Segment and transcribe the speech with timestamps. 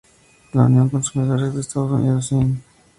[0.53, 2.59] La Unión de Consumidores de Estados Unidos, Inc.